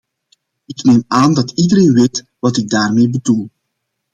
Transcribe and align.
Ik 0.65 0.83
neem 0.83 1.03
aan 1.07 1.33
dat 1.33 1.51
iedereen 1.51 1.93
weet 1.93 2.25
wat 2.39 2.57
ik 2.57 2.69
daarmee 2.69 3.09
bedoel. 3.09 3.49